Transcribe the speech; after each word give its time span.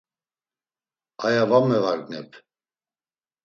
Aya 1.25 1.43
va 1.51 1.57
mevagnep. 1.67 2.31